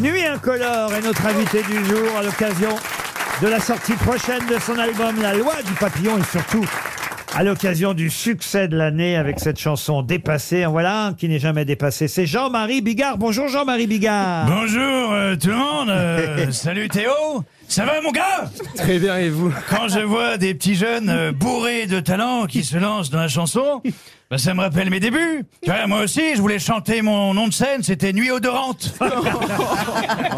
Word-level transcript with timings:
Nuit 0.00 0.24
incolore 0.24 0.94
est 0.94 1.02
notre 1.02 1.26
invité 1.26 1.62
du 1.62 1.84
jour 1.84 2.16
à 2.16 2.22
l'occasion 2.22 2.70
de 3.42 3.48
la 3.48 3.60
sortie 3.60 3.92
prochaine 3.92 4.46
de 4.46 4.58
son 4.58 4.78
album 4.78 5.20
La 5.20 5.34
loi 5.34 5.52
du 5.62 5.72
papillon 5.74 6.16
et 6.16 6.22
surtout 6.24 6.64
à 7.36 7.44
l'occasion 7.44 7.94
du 7.94 8.10
succès 8.10 8.66
de 8.68 8.76
l'année 8.76 9.16
avec 9.16 9.38
cette 9.38 9.58
chanson 9.58 10.02
dépassée. 10.02 10.66
En 10.66 10.72
voilà 10.72 11.06
un 11.06 11.14
qui 11.14 11.28
n'est 11.28 11.38
jamais 11.38 11.64
dépassé. 11.64 12.08
C'est 12.08 12.26
Jean-Marie 12.26 12.80
Bigard. 12.82 13.18
Bonjour 13.18 13.48
Jean-Marie 13.48 13.86
Bigard. 13.86 14.46
Bonjour 14.46 15.12
euh, 15.12 15.36
tout 15.36 15.48
le 15.48 15.56
monde, 15.56 15.88
Euh, 15.90 16.50
salut 16.50 16.88
Théo, 16.88 17.10
ça 17.68 17.84
va 17.84 18.00
mon 18.02 18.10
gars? 18.10 18.50
Très 18.76 18.98
bien, 18.98 19.16
et 19.18 19.28
vous? 19.30 19.52
Quand 19.68 19.88
je 19.88 20.00
vois 20.00 20.38
des 20.38 20.54
petits 20.54 20.74
jeunes 20.74 21.08
euh, 21.08 21.32
bourrés 21.32 21.86
de 21.86 22.00
talent 22.00 22.46
qui 22.46 22.64
se 22.64 22.76
lancent 22.76 23.10
dans 23.10 23.20
la 23.20 23.28
chanson, 23.28 23.80
bah, 24.30 24.38
ça 24.38 24.52
me 24.54 24.60
rappelle 24.60 24.90
mes 24.90 25.00
débuts. 25.00 25.44
Tu 25.62 25.70
vois, 25.70 25.86
moi 25.86 26.00
aussi, 26.02 26.34
je 26.34 26.40
voulais 26.40 26.58
chanter 26.58 27.00
mon 27.02 27.32
nom 27.34 27.46
de 27.48 27.52
scène, 27.52 27.82
c'était 27.82 28.12
Nuit 28.12 28.30
odorante. 28.30 28.94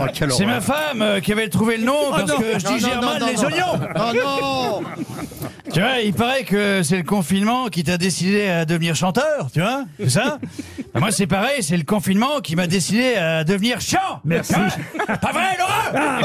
Oh, 0.00 0.04
quelle 0.14 0.30
C'est 0.30 0.46
ma 0.46 0.60
femme 0.60 1.02
euh, 1.02 1.20
qui 1.20 1.32
avait 1.32 1.48
trouvé 1.48 1.76
le 1.78 1.84
nom 1.84 2.10
parce 2.10 2.30
non. 2.30 2.36
que 2.38 2.58
je 2.58 2.64
Non, 2.66 2.74
digère 2.76 3.00
non, 3.00 3.08
mal 3.08 3.20
non, 3.20 3.26
les 3.26 3.34
non. 3.34 3.42
oignons. 3.44 3.80
Oh 3.96 4.12
non 4.14 4.82
Tu 5.78 5.84
vois, 5.84 6.00
il 6.00 6.12
paraît 6.12 6.42
que 6.42 6.82
c'est 6.82 6.96
le 6.96 7.04
confinement 7.04 7.68
qui 7.68 7.84
t'a 7.84 7.98
décidé 7.98 8.48
à 8.48 8.64
devenir 8.64 8.96
chanteur, 8.96 9.48
tu 9.54 9.60
vois 9.60 9.84
C'est 10.00 10.10
ça? 10.10 10.38
Bah, 10.94 11.00
Moi, 11.00 11.10
c'est 11.12 11.26
pareil, 11.26 11.62
c'est 11.62 11.76
le 11.76 11.84
confinement 11.84 12.40
qui 12.42 12.56
m'a 12.56 12.66
décidé 12.66 13.14
à 13.14 13.44
devenir 13.44 13.78
chiant. 13.78 14.20
Merci. 14.24 14.54
Vois 14.54 15.16
Pas 15.18 15.32
vrai, 15.32 15.56
Laura 15.58 16.20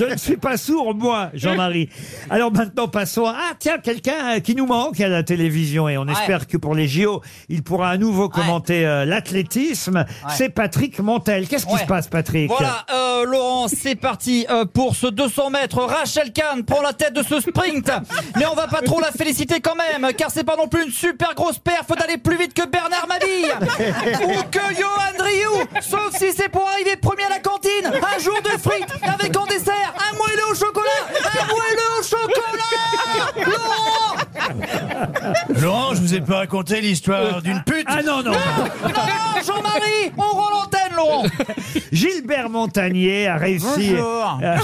Je 0.00 0.04
ne 0.06 0.16
suis 0.16 0.38
pas 0.38 0.56
sourd, 0.56 0.94
moi, 0.94 1.30
Jean-Marie. 1.34 1.90
Alors 2.30 2.50
maintenant, 2.50 2.88
passons 2.88 3.26
à... 3.26 3.34
Ah, 3.36 3.54
tiens, 3.58 3.76
quelqu'un 3.78 4.36
euh, 4.36 4.40
qui 4.40 4.54
nous 4.56 4.66
manque 4.66 4.98
à 5.00 5.08
la 5.08 5.22
télévision 5.22 5.86
et 5.88 5.98
on 5.98 6.08
espère 6.08 6.46
que 6.46 6.56
pour 6.56 6.74
les 6.74 6.88
JO, 6.88 7.20
il 7.50 7.62
pourra 7.62 7.90
à 7.90 7.98
nouveau 7.98 8.30
commenter 8.30 8.86
euh, 8.86 9.04
l'athlétisme. 9.04 10.04
C'est 10.30 10.48
Patrick 10.48 10.98
Montel. 10.98 11.46
Qu'est-ce 11.46 11.66
qui 11.66 11.74
Ouais. 11.74 11.80
se 11.80 11.86
passe, 11.86 12.08
Patrick? 12.08 12.48
Voilà, 12.48 12.86
euh, 12.90 13.26
Laurent, 13.26 13.68
c'est 13.68 13.96
parti 13.96 14.46
euh, 14.50 14.64
pour 14.64 14.96
ce 14.96 15.08
200 15.08 15.50
mètres. 15.50 15.82
Rachel 15.82 16.32
Kahn 16.32 16.64
prend 16.64 16.80
la 16.80 16.94
tête 16.94 17.14
de 17.14 17.22
ce 17.22 17.38
sprint, 17.40 17.90
mais 18.36 18.46
on 18.50 18.54
va 18.54 18.66
pas 18.66 18.82
trop 18.82 19.00
la 19.00 19.12
féliciter 19.12 19.60
quand 19.60 19.74
même, 19.74 20.12
car 20.14 20.30
c'est 20.30 20.44
pas 20.44 20.56
non 20.56 20.68
plus 20.68 20.84
une 20.84 20.92
super 20.92 21.34
grosse 21.34 21.58
perf 21.58 21.86
d'aller 21.98 22.18
plus 22.18 22.36
vite 22.36 22.54
que 22.54 22.66
Bernard 22.66 23.06
Mabille. 23.08 23.52
Ou 24.24 24.42
que 24.50 24.74
Johan 24.74 25.18
Rioux, 25.18 25.66
sauf 25.80 26.16
si 26.16 26.32
c'est 26.32 26.48
pour 26.48 26.68
arriver 26.68 26.96
premier 26.96 27.24
à 27.24 27.30
la 27.30 27.38
cantine. 27.40 27.86
Un 27.86 28.18
jour 28.18 28.40
de 28.42 28.50
frites 28.50 28.92
avec 29.02 29.36
en 29.36 29.44
dessert. 29.46 29.94
Un 30.10 30.16
moelleux 30.16 30.48
au 30.50 30.54
chocolat, 30.54 30.88
un 31.08 31.46
moelleux 31.46 31.92
au 31.98 32.02
chocolat. 32.02 32.38
Laurent, 33.46 34.16
Laurent, 35.60 35.94
je 35.94 36.00
vous 36.00 36.14
ai 36.14 36.20
pas 36.20 36.36
raconté 36.38 36.80
l'histoire 36.80 37.42
d'une 37.42 37.62
pute. 37.62 37.86
Ah 37.88 38.02
non, 38.02 38.22
non. 38.22 38.32
Non, 38.32 39.42
Jean-Marie, 39.46 40.12
on 40.16 40.22
rend 40.22 40.50
l'antenne, 40.50 40.77
Laurent. 40.98 41.24
Gilbert 41.92 42.50
Montagnier 42.50 43.26
a 43.28 43.36
réussi... 43.36 43.90
Bonjour. 43.94 44.40
Euh, 44.42 44.56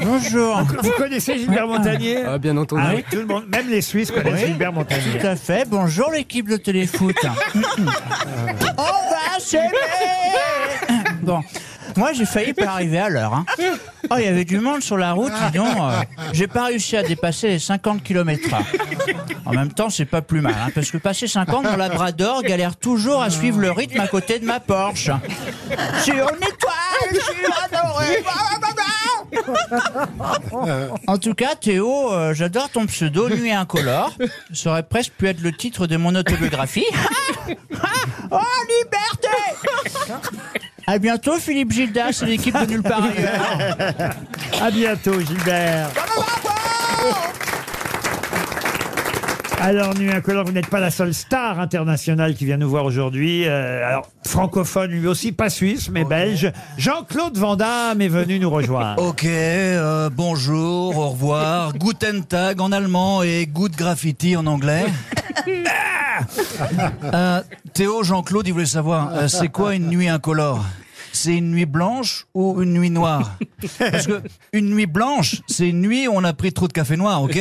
Bonjour. 0.02 0.62
vous 0.82 0.90
connaissez 0.98 1.38
Gilbert 1.38 1.66
Montagnier 1.66 2.24
Ah, 2.26 2.38
bien 2.38 2.56
entendu. 2.56 2.82
Ah 2.84 2.92
oui, 2.94 3.04
tout 3.10 3.18
le 3.18 3.26
monde, 3.26 3.44
même 3.48 3.68
les 3.68 3.80
Suisses 3.82 4.10
connaissent 4.10 4.46
Gilbert 4.46 4.72
Montagnier. 4.72 5.18
Tout 5.20 5.26
à 5.26 5.36
fait. 5.36 5.68
Bonjour 5.68 6.10
l'équipe 6.10 6.48
de 6.48 6.56
téléfoot. 6.56 7.14
On 7.54 8.82
va 8.82 9.38
s'aimer. 9.38 9.68
Bon, 11.22 11.40
moi 11.96 12.12
j'ai 12.12 12.26
failli 12.26 12.52
pas 12.54 12.70
arriver 12.70 12.98
à 12.98 13.08
l'heure. 13.08 13.34
hein. 13.34 13.44
Oh, 14.10 14.14
il 14.18 14.24
y 14.24 14.28
avait 14.28 14.44
du 14.44 14.58
monde 14.58 14.82
sur 14.82 14.96
la 14.98 15.12
route, 15.12 15.32
dis 15.52 15.58
donc. 15.58 15.68
euh, 15.76 15.90
j'ai 16.32 16.46
pas 16.46 16.66
réussi 16.66 16.96
à 16.96 17.02
dépasser 17.02 17.48
les 17.48 17.58
50 17.58 18.02
km 18.02 18.48
En 19.46 19.52
même 19.52 19.72
temps, 19.72 19.90
c'est 19.90 20.04
pas 20.04 20.22
plus 20.22 20.40
mal, 20.40 20.54
hein, 20.60 20.70
parce 20.74 20.90
que 20.90 20.98
passer 20.98 21.26
50, 21.28 21.64
mon 21.64 21.76
labrador 21.76 22.42
galère 22.42 22.76
toujours 22.76 23.22
à 23.22 23.30
suivre 23.30 23.58
le 23.60 23.70
rythme 23.70 24.00
à 24.00 24.08
côté 24.08 24.38
de 24.38 24.44
ma 24.46 24.60
Porsche. 24.60 25.10
Sur 26.02 26.14
une 26.14 26.42
étoile, 26.42 27.22
adoré. 27.70 28.22
En 31.06 31.18
tout 31.18 31.34
cas, 31.34 31.54
Théo, 31.54 32.12
euh, 32.12 32.34
j'adore 32.34 32.68
ton 32.70 32.86
pseudo 32.86 33.28
Nuit 33.28 33.52
Incolore. 33.52 34.12
Ça 34.52 34.70
aurait 34.70 34.82
presque 34.82 35.12
pu 35.12 35.28
être 35.28 35.40
le 35.40 35.52
titre 35.52 35.86
de 35.86 35.96
mon 35.96 36.14
autobiographie. 36.14 36.84
oh, 38.30 38.38
À 40.86 40.98
bientôt, 40.98 41.38
Philippe 41.38 41.72
Gildas 41.72 42.20
et 42.22 42.26
l'équipe 42.26 42.58
de 42.58 42.66
Nulle 42.66 42.82
part 42.82 43.04
ailleurs. 43.04 44.14
À 44.60 44.70
bientôt, 44.70 45.20
Gilbert. 45.20 45.88
Alors, 49.60 49.94
Nuit 49.94 50.10
Incolore, 50.10 50.44
vous 50.44 50.50
n'êtes 50.52 50.66
pas 50.66 50.80
la 50.80 50.90
seule 50.90 51.14
star 51.14 51.60
internationale 51.60 52.34
qui 52.34 52.44
vient 52.44 52.56
nous 52.56 52.68
voir 52.68 52.84
aujourd'hui. 52.84 53.46
Euh, 53.46 53.86
alors, 53.86 54.08
francophone 54.26 54.90
lui 54.90 55.06
aussi, 55.06 55.30
pas 55.30 55.50
suisse, 55.50 55.88
mais 55.88 56.02
belge. 56.02 56.50
Jean-Claude 56.78 57.38
Van 57.38 57.54
Damme 57.54 58.00
est 58.00 58.08
venu 58.08 58.40
nous 58.40 58.50
rejoindre. 58.50 59.00
Ok, 59.12 59.24
euh, 59.24 60.10
bonjour, 60.12 60.98
au 60.98 61.10
revoir, 61.10 61.74
Guten 61.74 62.24
Tag 62.24 62.60
en 62.60 62.72
allemand 62.72 63.22
et 63.22 63.46
Good 63.46 63.76
Graffiti 63.76 64.36
en 64.36 64.46
anglais. 64.46 64.86
Euh, 67.04 67.42
Théo, 67.74 68.02
Jean-Claude, 68.02 68.46
il 68.46 68.52
voulait 68.52 68.66
savoir, 68.66 69.12
euh, 69.12 69.28
c'est 69.28 69.48
quoi 69.48 69.74
une 69.74 69.88
nuit 69.88 70.08
incolore? 70.08 70.64
C'est 71.12 71.36
une 71.36 71.50
nuit 71.50 71.66
blanche 71.66 72.26
ou 72.34 72.62
une 72.62 72.72
nuit 72.72 72.90
noire? 72.90 73.36
Parce 73.78 74.06
que 74.06 74.22
une 74.52 74.70
nuit 74.70 74.86
blanche, 74.86 75.42
c'est 75.46 75.68
une 75.68 75.82
nuit 75.82 76.08
où 76.08 76.12
on 76.14 76.24
a 76.24 76.32
pris 76.32 76.52
trop 76.52 76.68
de 76.68 76.72
café 76.72 76.96
noir, 76.96 77.22
ok. 77.22 77.38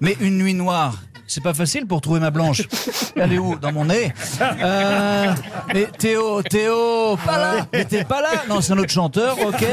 Mais 0.00 0.16
une 0.20 0.38
nuit 0.38 0.54
noire, 0.54 1.00
c'est 1.28 1.42
pas 1.42 1.54
facile 1.54 1.86
pour 1.86 2.00
trouver 2.00 2.20
ma 2.20 2.30
blanche. 2.30 2.62
Elle 3.16 3.34
est 3.34 3.38
où 3.38 3.56
Dans 3.56 3.72
mon 3.72 3.84
nez 3.84 4.12
euh, 4.40 5.34
Mais 5.72 5.86
Théo, 5.98 6.42
Théo, 6.42 7.16
pas 7.24 7.38
là 7.38 7.66
Mais 7.72 7.84
t'es 7.84 8.04
pas 8.04 8.22
là 8.22 8.30
Non, 8.48 8.60
c'est 8.60 8.72
un 8.72 8.78
autre 8.78 8.90
chanteur, 8.90 9.36
ok 9.46 9.64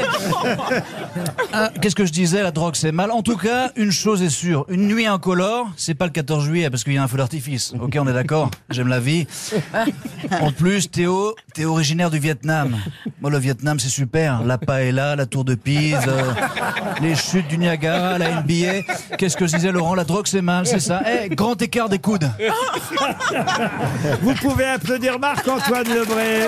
ah, 1.53 1.71
Qu'est-ce 1.81 1.95
que 1.95 2.05
je 2.05 2.11
disais 2.11 2.43
La 2.43 2.51
drogue, 2.51 2.75
c'est 2.75 2.91
mal. 2.91 3.11
En 3.11 3.21
tout 3.21 3.37
cas, 3.37 3.71
une 3.75 3.91
chose 3.91 4.21
est 4.21 4.29
sûre. 4.29 4.65
Une 4.69 4.87
nuit 4.87 5.05
incolore, 5.05 5.69
c'est 5.77 5.95
pas 5.95 6.05
le 6.05 6.11
14 6.11 6.43
juillet 6.45 6.69
parce 6.69 6.83
qu'il 6.83 6.93
y 6.93 6.97
a 6.97 7.03
un 7.03 7.07
feu 7.07 7.17
d'artifice. 7.17 7.73
Ok, 7.79 7.97
on 7.99 8.07
est 8.07 8.13
d'accord 8.13 8.51
J'aime 8.69 8.87
la 8.87 8.99
vie. 8.99 9.25
En 10.41 10.51
plus, 10.51 10.89
Théo, 10.89 11.35
t'es 11.53 11.65
originaire 11.65 12.09
du 12.09 12.19
Vietnam. 12.19 12.75
Moi, 13.21 13.31
le 13.31 13.37
Vietnam, 13.37 13.79
c'est 13.79 13.89
super. 13.89 14.43
La 14.43 14.57
paella, 14.57 15.15
la 15.15 15.25
tour 15.25 15.45
de 15.45 15.55
Pise, 15.55 15.97
euh, 16.07 16.33
les 17.01 17.15
chutes 17.15 17.47
du 17.47 17.57
Niagara, 17.57 18.17
la 18.17 18.41
NBA. 18.41 19.15
Qu'est-ce 19.17 19.37
que 19.37 19.47
je 19.47 19.55
disais, 19.55 19.71
Laurent 19.71 19.95
La 19.95 20.03
drogue, 20.03 20.27
c'est 20.27 20.41
mal, 20.41 20.65
c'est 20.65 20.79
ça. 20.79 21.01
Eh, 21.05 21.29
grand 21.45 21.61
écart 21.61 21.89
des 21.89 21.99
coudes. 21.99 22.27
Vous 24.23 24.33
pouvez 24.33 24.65
applaudir 24.65 25.19
Marc-Antoine 25.19 25.87
Lebré. 25.87 26.47